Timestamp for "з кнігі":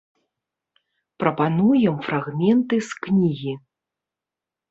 2.87-3.53